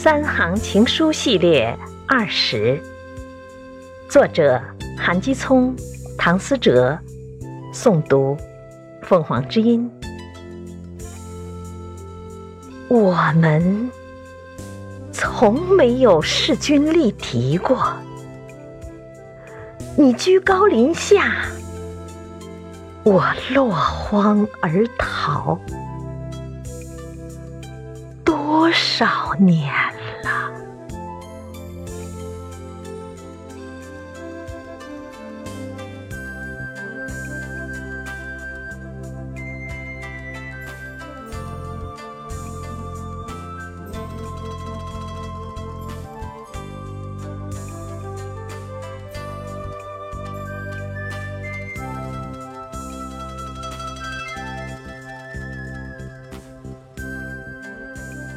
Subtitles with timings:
[0.00, 2.80] 三行情书系列二十，
[4.08, 4.62] 作者
[4.96, 5.74] 韩基聪、
[6.16, 6.96] 唐思哲，
[7.74, 8.36] 诵读
[9.02, 9.90] 凤凰之音。
[12.86, 13.90] 我们
[15.10, 17.92] 从没有势均力敌过，
[19.96, 21.42] 你居高临下，
[23.02, 25.58] 我落荒而逃。
[28.48, 29.04] 多少
[29.38, 29.70] 年？